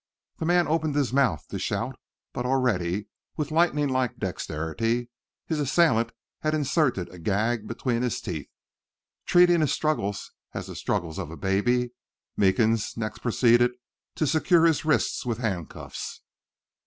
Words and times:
The 0.39 0.47
man 0.47 0.67
opened 0.67 0.95
his 0.95 1.13
mouth 1.13 1.47
to 1.49 1.59
shout, 1.59 1.95
but 2.33 2.43
already, 2.43 3.05
with 3.37 3.51
lightning 3.51 3.87
like 3.87 4.17
dexterity, 4.17 5.09
his 5.45 5.59
assailant 5.59 6.11
had 6.39 6.55
inserted 6.55 7.07
a 7.09 7.19
gag 7.19 7.67
between 7.67 8.01
his 8.01 8.19
teeth. 8.19 8.49
Treating 9.27 9.61
his 9.61 9.71
struggles 9.73 10.31
as 10.55 10.65
the 10.65 10.75
struggles 10.75 11.19
of 11.19 11.29
a 11.29 11.37
baby, 11.37 11.91
Meekins 12.35 12.97
next 12.97 13.19
proceeded 13.19 13.73
to 14.15 14.25
secure 14.25 14.65
his 14.65 14.83
wrists 14.85 15.23
with 15.23 15.37
handcuffs. 15.37 16.21